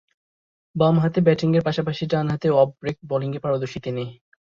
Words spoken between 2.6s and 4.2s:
Off break বোলিংয়ে পারদর্শী তিনি।